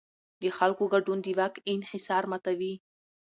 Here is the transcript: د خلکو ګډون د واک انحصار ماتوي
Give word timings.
د 0.41 0.43
خلکو 0.57 0.83
ګډون 0.93 1.17
د 1.25 1.27
واک 1.37 1.55
انحصار 1.73 2.23
ماتوي 2.31 2.73